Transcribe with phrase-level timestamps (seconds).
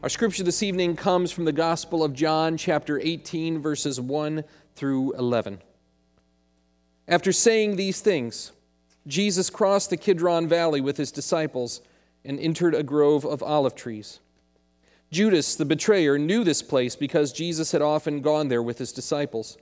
[0.00, 4.44] Our scripture this evening comes from the Gospel of John, chapter 18, verses 1
[4.76, 5.60] through 11.
[7.08, 8.52] After saying these things,
[9.08, 11.80] Jesus crossed the Kidron Valley with his disciples
[12.24, 14.20] and entered a grove of olive trees.
[15.10, 19.58] Judas, the betrayer, knew this place because Jesus had often gone there with his disciples.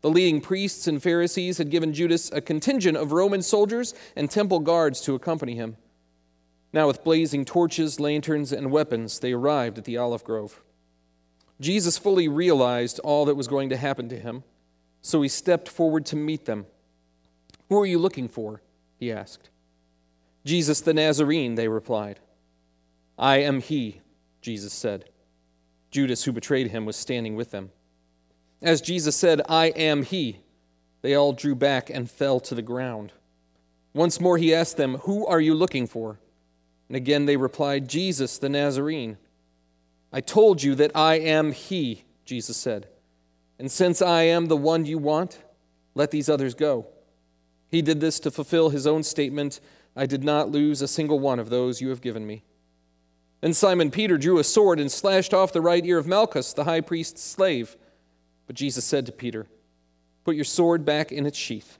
[0.00, 4.60] The leading priests and Pharisees had given Judas a contingent of Roman soldiers and temple
[4.60, 5.76] guards to accompany him.
[6.76, 10.62] Now, with blazing torches, lanterns, and weapons, they arrived at the olive grove.
[11.58, 14.44] Jesus fully realized all that was going to happen to him,
[15.00, 16.66] so he stepped forward to meet them.
[17.70, 18.60] Who are you looking for?
[18.98, 19.48] he asked.
[20.44, 22.20] Jesus the Nazarene, they replied.
[23.18, 24.02] I am he,
[24.42, 25.06] Jesus said.
[25.90, 27.70] Judas, who betrayed him, was standing with them.
[28.60, 30.40] As Jesus said, I am he,
[31.00, 33.12] they all drew back and fell to the ground.
[33.94, 36.18] Once more he asked them, Who are you looking for?
[36.88, 39.18] And again they replied, Jesus the Nazarene.
[40.12, 42.88] I told you that I am he, Jesus said.
[43.58, 45.42] And since I am the one you want,
[45.94, 46.86] let these others go.
[47.68, 49.60] He did this to fulfill his own statement
[49.96, 52.44] I did not lose a single one of those you have given me.
[53.40, 56.64] Then Simon Peter drew a sword and slashed off the right ear of Malchus, the
[56.64, 57.76] high priest's slave.
[58.46, 59.46] But Jesus said to Peter,
[60.24, 61.78] Put your sword back in its sheath.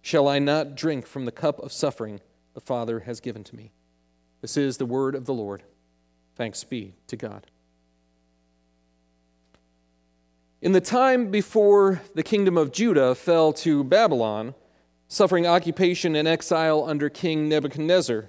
[0.00, 2.20] Shall I not drink from the cup of suffering
[2.54, 3.72] the Father has given to me?
[4.40, 5.62] This is the word of the Lord.
[6.36, 7.46] Thanks be to God.
[10.60, 14.54] In the time before the kingdom of Judah fell to Babylon,
[15.06, 18.28] suffering occupation and exile under King Nebuchadnezzar,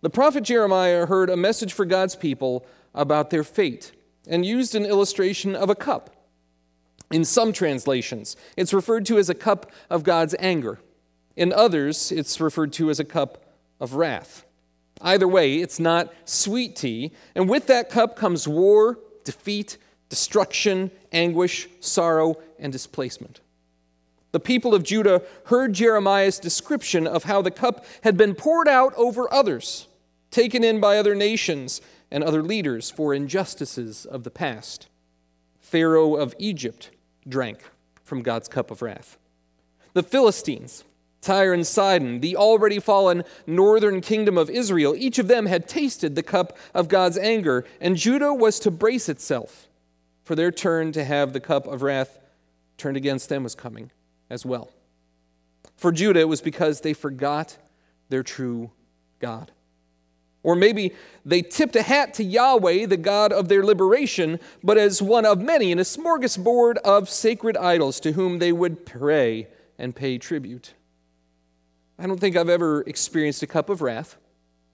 [0.00, 2.64] the prophet Jeremiah heard a message for God's people
[2.94, 3.92] about their fate
[4.28, 6.10] and used an illustration of a cup.
[7.10, 10.80] In some translations, it's referred to as a cup of God's anger.
[11.36, 13.44] In others, it's referred to as a cup
[13.80, 14.44] of wrath.
[15.00, 17.12] Either way, it's not sweet tea.
[17.34, 19.76] And with that cup comes war, defeat,
[20.08, 23.40] destruction, anguish, sorrow, and displacement.
[24.32, 28.92] The people of Judah heard Jeremiah's description of how the cup had been poured out
[28.96, 29.86] over others,
[30.30, 34.88] taken in by other nations and other leaders for injustices of the past.
[35.60, 36.90] Pharaoh of Egypt
[37.28, 37.58] drank
[38.02, 39.18] from God's cup of wrath.
[39.92, 40.84] The Philistines,
[41.24, 46.14] Tyre and Sidon, the already fallen northern kingdom of Israel, each of them had tasted
[46.14, 49.68] the cup of God's anger, and Judah was to brace itself,
[50.22, 52.18] for their turn to have the cup of wrath
[52.76, 53.90] turned against them was coming
[54.28, 54.70] as well.
[55.76, 57.56] For Judah, it was because they forgot
[58.08, 58.70] their true
[59.18, 59.50] God.
[60.42, 60.92] Or maybe
[61.24, 65.40] they tipped a hat to Yahweh, the God of their liberation, but as one of
[65.40, 69.48] many in a smorgasbord of sacred idols to whom they would pray
[69.78, 70.74] and pay tribute.
[71.98, 74.16] I don't think I've ever experienced a cup of wrath.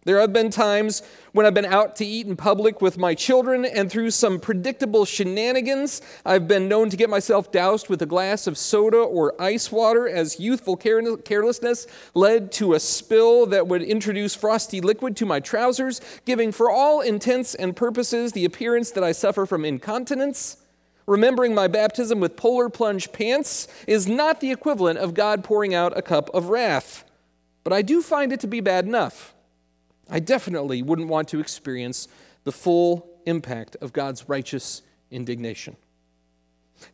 [0.04, 3.66] There have been times when I've been out to eat in public with my children,
[3.66, 8.46] and through some predictable shenanigans, I've been known to get myself doused with a glass
[8.46, 14.34] of soda or ice water as youthful carelessness led to a spill that would introduce
[14.34, 19.12] frosty liquid to my trousers, giving, for all intents and purposes, the appearance that I
[19.12, 20.56] suffer from incontinence.
[21.06, 25.96] Remembering my baptism with polar plunge pants is not the equivalent of God pouring out
[25.98, 27.04] a cup of wrath
[27.64, 29.34] but I do find it to be bad enough.
[30.08, 32.08] I definitely wouldn't want to experience
[32.44, 35.76] the full impact of God's righteous indignation.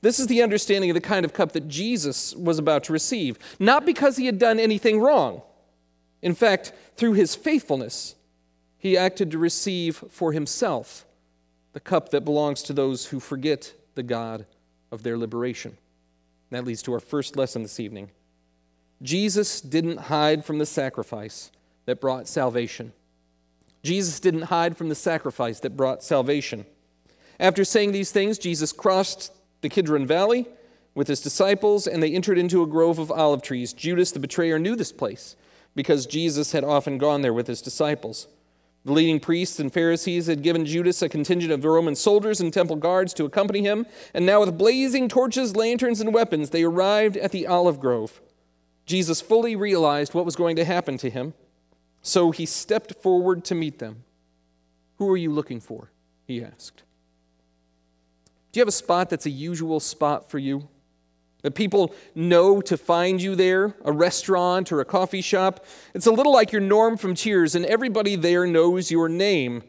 [0.00, 3.38] This is the understanding of the kind of cup that Jesus was about to receive,
[3.58, 5.42] not because he had done anything wrong.
[6.22, 8.16] In fact, through his faithfulness,
[8.78, 11.06] he acted to receive for himself
[11.72, 14.46] the cup that belongs to those who forget the God
[14.90, 15.76] of their liberation.
[16.50, 18.10] That leads to our first lesson this evening.
[19.02, 21.50] Jesus didn't hide from the sacrifice
[21.84, 22.92] that brought salvation.
[23.82, 26.66] Jesus didn't hide from the sacrifice that brought salvation.
[27.38, 30.46] After saying these things, Jesus crossed the Kidron Valley
[30.94, 33.72] with his disciples, and they entered into a grove of olive trees.
[33.72, 35.36] Judas, the betrayer, knew this place
[35.74, 38.26] because Jesus had often gone there with his disciples.
[38.86, 42.76] The leading priests and Pharisees had given Judas a contingent of Roman soldiers and temple
[42.76, 43.84] guards to accompany him,
[44.14, 48.20] and now with blazing torches, lanterns, and weapons, they arrived at the olive grove.
[48.86, 51.34] Jesus fully realized what was going to happen to him,
[52.02, 54.04] so he stepped forward to meet them.
[54.98, 55.90] Who are you looking for?
[56.24, 56.84] He asked.
[58.52, 60.68] Do you have a spot that's a usual spot for you?
[61.42, 65.64] That people know to find you there, a restaurant or a coffee shop?
[65.94, 69.62] It's a little like your Norm from Cheers, and everybody there knows your name.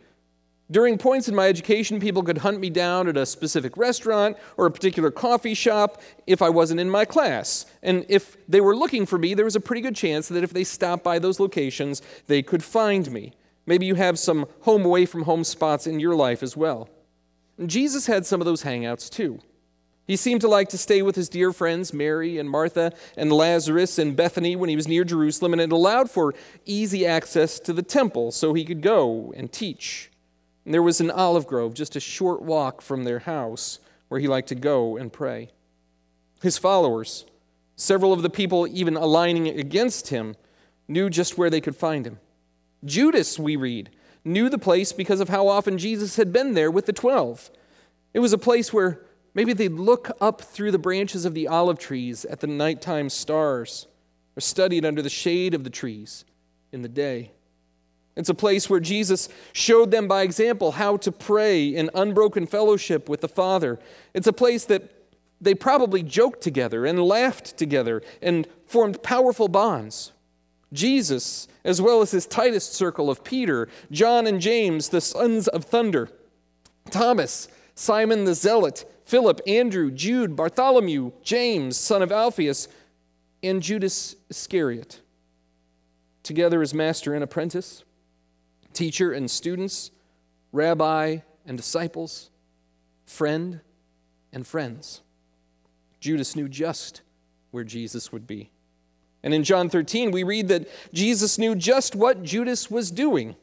[0.69, 4.65] During points in my education, people could hunt me down at a specific restaurant or
[4.65, 7.65] a particular coffee shop if I wasn't in my class.
[7.81, 10.51] And if they were looking for me, there was a pretty good chance that if
[10.51, 13.31] they stopped by those locations, they could find me.
[13.65, 16.89] Maybe you have some home away from home spots in your life as well.
[17.57, 19.39] And Jesus had some of those hangouts too.
[20.05, 23.99] He seemed to like to stay with his dear friends, Mary and Martha and Lazarus
[23.99, 26.33] in Bethany when he was near Jerusalem, and it allowed for
[26.65, 30.09] easy access to the temple so he could go and teach.
[30.67, 33.79] And there was an olive grove just a short walk from their house
[34.09, 35.51] where he liked to go and pray.
[36.41, 37.23] His followers,
[37.77, 40.35] several of the people even aligning against him,
[40.85, 42.19] knew just where they could find him.
[42.83, 43.91] Judas, we read,
[44.25, 47.49] knew the place because of how often Jesus had been there with the twelve.
[48.13, 48.99] It was a place where
[49.33, 53.87] maybe they'd look up through the branches of the olive trees at the nighttime stars,
[54.35, 56.25] or studied under the shade of the trees
[56.73, 57.31] in the day.
[58.17, 63.07] It's a place where Jesus showed them by example how to pray in unbroken fellowship
[63.07, 63.79] with the Father.
[64.15, 64.91] It's a place that
[65.39, 70.13] they probably joked together and laughed together and formed powerful bonds.
[70.73, 75.63] Jesus, as well as his tightest circle of Peter, John, and James, the sons of
[75.63, 76.09] thunder,
[76.89, 82.67] Thomas, Simon the Zealot, Philip, Andrew, Jude, Bartholomew, James, son of Alphaeus,
[83.43, 85.01] and Judas Iscariot.
[86.23, 87.83] Together as master and apprentice,
[88.73, 89.91] teacher and students,
[90.51, 92.29] rabbi and disciples,
[93.05, 93.61] friend
[94.33, 95.01] and friends.
[95.99, 97.01] Judas knew just
[97.51, 98.51] where Jesus would be.
[99.23, 103.35] And in John 13, we read that Jesus knew just what Judas was doing.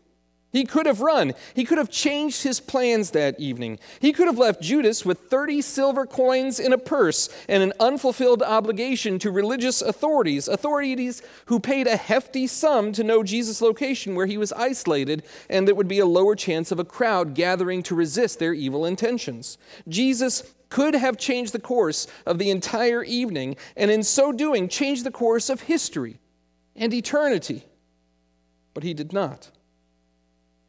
[0.54, 1.32] He could have run.
[1.52, 3.80] He could have changed his plans that evening.
[3.98, 8.40] He could have left Judas with 30 silver coins in a purse and an unfulfilled
[8.40, 14.26] obligation to religious authorities, authorities who paid a hefty sum to know Jesus' location where
[14.26, 17.96] he was isolated and there would be a lower chance of a crowd gathering to
[17.96, 19.58] resist their evil intentions.
[19.88, 25.02] Jesus could have changed the course of the entire evening, and in so doing, changed
[25.02, 26.20] the course of history
[26.76, 27.64] and eternity.
[28.72, 29.50] But he did not.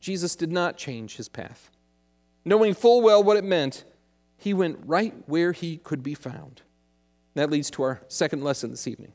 [0.05, 1.71] Jesus did not change his path.
[2.45, 3.85] Knowing full well what it meant,
[4.37, 6.61] he went right where he could be found.
[7.33, 9.13] That leads to our second lesson this evening.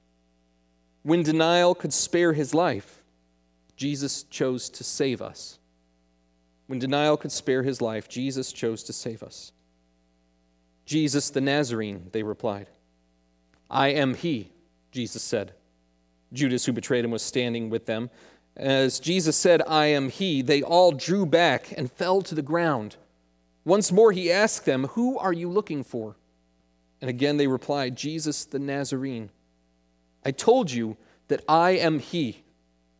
[1.04, 3.04] When denial could spare his life,
[3.76, 5.60] Jesus chose to save us.
[6.66, 9.52] When denial could spare his life, Jesus chose to save us.
[10.86, 12.66] Jesus the Nazarene, they replied.
[13.70, 14.50] I am he,
[14.90, 15.52] Jesus said.
[16.32, 18.10] Judas, who betrayed him, was standing with them.
[18.56, 22.96] As Jesus said, I am he, they all drew back and fell to the ground.
[23.64, 26.16] Once more he asked them, Who are you looking for?
[27.00, 29.30] And again they replied, Jesus the Nazarene.
[30.24, 30.96] I told you
[31.28, 32.42] that I am he,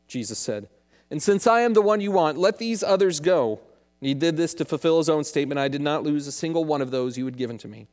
[0.08, 0.68] Jesus said.
[1.10, 3.60] And since I am the one you want, let these others go.
[4.00, 6.64] And he did this to fulfill his own statement I did not lose a single
[6.64, 7.88] one of those you had given to me.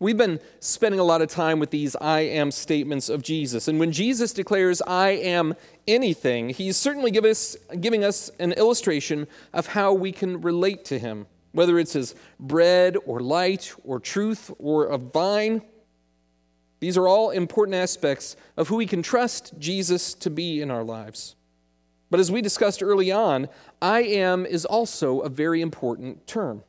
[0.00, 3.68] We've been spending a lot of time with these I am statements of Jesus.
[3.68, 5.54] And when Jesus declares, I am
[5.86, 10.98] anything, he's certainly give us, giving us an illustration of how we can relate to
[10.98, 15.62] him, whether it's as bread or light or truth or a vine.
[16.80, 20.84] These are all important aspects of who we can trust Jesus to be in our
[20.84, 21.36] lives.
[22.10, 23.48] But as we discussed early on,
[23.80, 26.64] I am is also a very important term.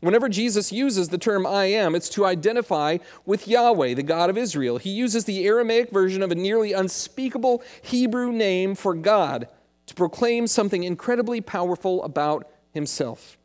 [0.00, 4.38] Whenever Jesus uses the term I am, it's to identify with Yahweh, the God of
[4.38, 4.78] Israel.
[4.78, 9.48] He uses the Aramaic version of a nearly unspeakable Hebrew name for God
[9.86, 13.36] to proclaim something incredibly powerful about himself.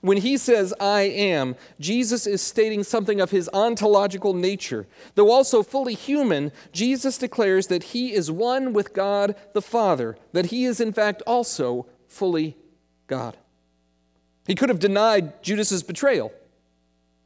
[0.00, 4.86] When he says, I am, Jesus is stating something of his ontological nature.
[5.14, 10.46] Though also fully human, Jesus declares that he is one with God the Father, that
[10.46, 12.56] he is in fact also fully
[13.06, 13.38] God.
[14.46, 16.32] He could have denied Judas's betrayal.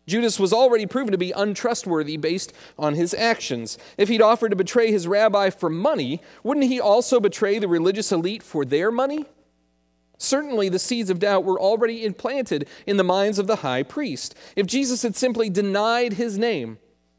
[0.06, 3.76] Judas was already proven to be untrustworthy based on his actions.
[3.98, 8.10] If he'd offered to betray his rabbi for money, wouldn't he also betray the religious
[8.10, 9.26] elite for their money?
[10.16, 14.34] Certainly, the seeds of doubt were already implanted in the minds of the high priest.
[14.56, 16.78] If Jesus had simply denied his name,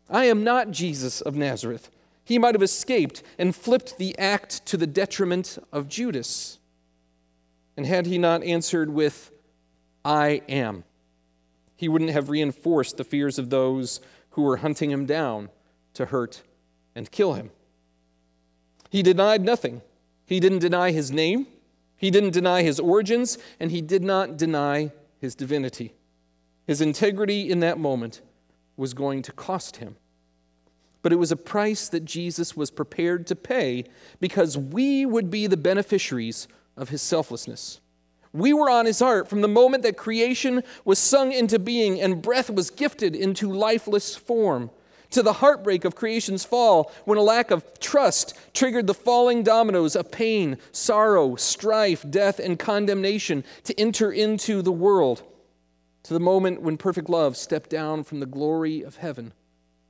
[0.09, 1.91] I am not Jesus of Nazareth,
[2.25, 6.57] he might have escaped and flipped the act to the detriment of Judas.
[7.77, 9.31] And had he not answered with,
[10.03, 10.83] I am.
[11.75, 14.01] He wouldn't have reinforced the fears of those
[14.31, 15.49] who were hunting him down
[15.93, 16.43] to hurt
[16.95, 17.51] and kill him.
[18.89, 19.81] He denied nothing.
[20.25, 21.47] He didn't deny his name,
[21.97, 25.93] he didn't deny his origins, and he did not deny his divinity.
[26.65, 28.21] His integrity in that moment
[28.77, 29.97] was going to cost him.
[31.01, 33.85] But it was a price that Jesus was prepared to pay
[34.19, 37.81] because we would be the beneficiaries of his selflessness.
[38.31, 42.21] We were on his heart from the moment that creation was sung into being and
[42.21, 44.69] breath was gifted into lifeless form,
[45.11, 49.95] to the heartbreak of creation's fall when a lack of trust triggered the falling dominoes
[49.95, 55.23] of pain, sorrow, strife, death, and condemnation to enter into the world,
[56.03, 59.33] to the moment when perfect love stepped down from the glory of heaven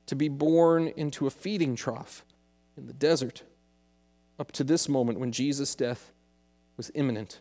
[0.06, 2.24] to be born into a feeding trough
[2.76, 3.42] in the desert,
[4.38, 6.10] up to this moment when Jesus' death
[6.76, 7.40] was imminent.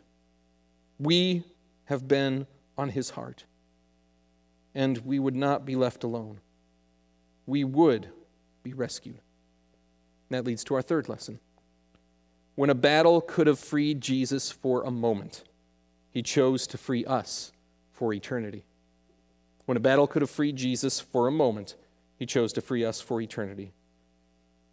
[1.00, 1.44] We
[1.86, 2.46] have been
[2.78, 3.46] on his heart,
[4.76, 6.42] and we would not be left alone.
[7.46, 8.10] We would
[8.64, 9.20] be rescued.
[10.30, 11.40] that leads to our third lesson.
[12.56, 15.44] When a battle could have freed Jesus for a moment,
[16.12, 17.52] he chose to free us
[17.92, 18.66] for eternity.
[19.66, 21.76] When a battle could have freed Jesus for a moment,
[22.18, 23.72] he chose to free us for eternity.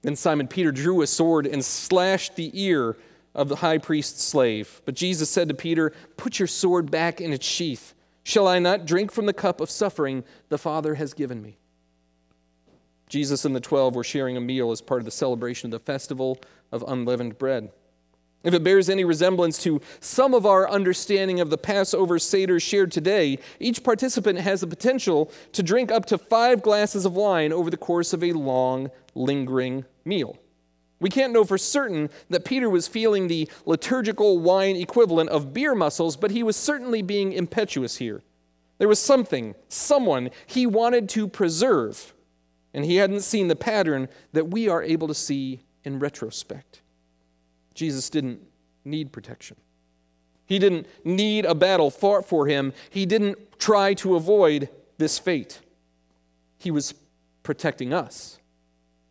[0.03, 2.97] Then Simon Peter drew a sword and slashed the ear
[3.37, 4.83] of the high priest's slave.
[4.85, 7.95] But Jesus said to Peter, Put your sword back in its sheath.
[8.25, 11.59] Shall I not drink from the cup of suffering the Father has given me?
[13.09, 15.85] Jesus and the twelve were sharing a meal as part of the celebration of the
[15.85, 16.41] festival
[16.73, 17.71] of unleavened bread.
[18.43, 22.91] If it bears any resemblance to some of our understanding of the Passover Seder shared
[22.91, 27.71] today, each participant has the potential to drink up to five glasses of wine over
[27.71, 30.39] the course of a long, lingering meal.
[30.99, 35.75] We can't know for certain that Peter was feeling the liturgical wine equivalent of beer
[35.75, 38.23] muscles, but he was certainly being impetuous here.
[38.79, 42.15] There was something, someone he wanted to preserve,
[42.73, 46.81] and he hadn't seen the pattern that we are able to see in retrospect.
[47.75, 48.41] Jesus didn't
[48.85, 49.57] need protection.
[50.47, 52.73] He didn't need a battle fought for him.
[52.89, 55.61] He didn't try to avoid this fate.
[56.59, 56.95] He was
[57.43, 58.39] protecting us.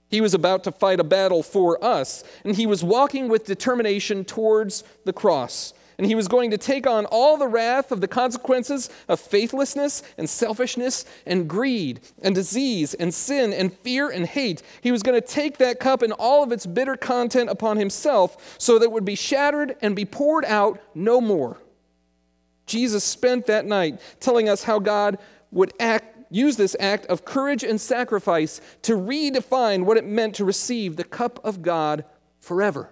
[0.08, 4.24] He was about to fight a battle for us, and he was walking with determination
[4.24, 8.08] towards the cross and he was going to take on all the wrath of the
[8.08, 14.62] consequences of faithlessness and selfishness and greed and disease and sin and fear and hate.
[14.82, 18.56] He was going to take that cup and all of its bitter content upon himself
[18.60, 21.58] so that it would be shattered and be poured out no more.
[22.66, 25.18] Jesus spent that night telling us how God
[25.52, 30.46] would act use this act of courage and sacrifice to redefine what it meant to
[30.46, 32.04] receive the cup of God
[32.40, 32.90] forever.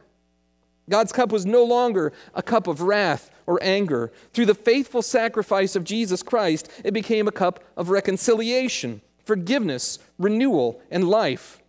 [0.90, 4.12] God's cup was no longer a cup of wrath or anger.
[4.34, 10.82] Through the faithful sacrifice of Jesus Christ, it became a cup of reconciliation, forgiveness, renewal,
[10.92, 11.62] and life.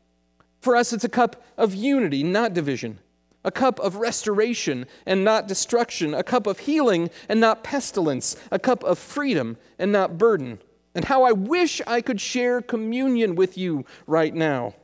[0.61, 2.99] For us, it's a cup of unity, not division,
[3.45, 8.59] a cup of restoration and not destruction, a cup of healing and not pestilence, a
[8.59, 10.59] cup of freedom and not burden.
[10.95, 14.75] And how I wish I could share communion with you right now.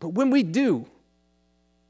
[0.00, 0.86] But when we do,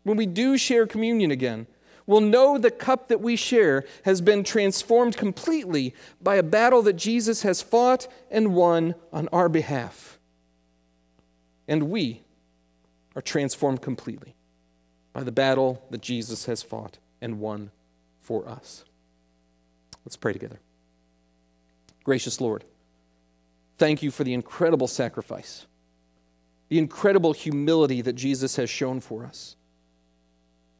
[0.05, 1.67] when we do share communion again,
[2.07, 6.95] we'll know the cup that we share has been transformed completely by a battle that
[6.95, 10.19] Jesus has fought and won on our behalf.
[11.69, 12.23] And we
[13.15, 14.35] are transformed completely
[15.13, 17.71] by the battle that Jesus has fought and won
[18.21, 18.85] for us.
[20.05, 20.61] Let's pray together.
[22.05, 22.65] Gracious Lord,
[23.79, 25.67] thank you for the incredible sacrifice,
[26.69, 29.57] the incredible humility that Jesus has shown for us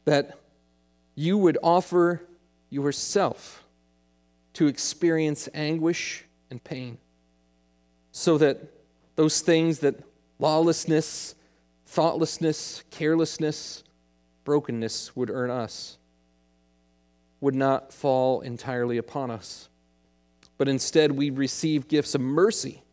[0.05, 0.37] that
[1.15, 2.21] you would offer
[2.69, 3.63] yourself
[4.53, 6.97] to experience anguish and pain
[8.11, 8.59] so that
[9.15, 9.95] those things that
[10.39, 11.35] lawlessness,
[11.85, 13.83] thoughtlessness, carelessness,
[14.43, 15.97] brokenness would earn us
[17.39, 19.67] would not fall entirely upon us.
[20.61, 22.83] But instead, we receive gifts of mercy,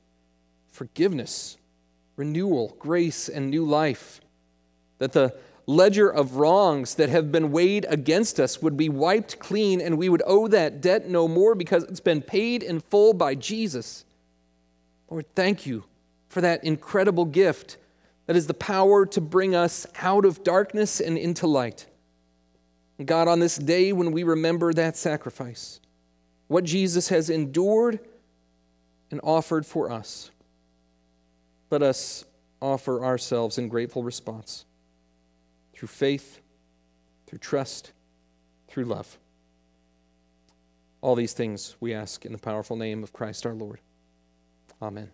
[0.71, 1.59] forgiveness,
[2.17, 4.23] renewal, grace, and new life.
[5.01, 9.83] That the ledger of wrongs that have been weighed against us would be wiped clean,
[9.83, 13.35] and we would owe that debt no more because it's been paid in full by
[13.35, 14.07] Jesus.
[15.11, 15.85] Lord, thank you
[16.31, 17.77] for that incredible gift
[18.25, 21.85] that is the power to bring us out of darkness and into light.
[23.05, 25.81] God, on this day when we remember that sacrifice,
[26.49, 28.01] what Jesus has endured
[29.11, 30.31] and offered for us,
[31.71, 32.25] let us
[32.61, 34.65] offer ourselves in grateful response
[35.75, 36.41] through faith,
[37.27, 37.93] through trust,
[38.67, 39.19] through love.
[41.01, 43.81] All these things we ask in the powerful name of Christ our Lord.
[44.83, 45.11] Amen.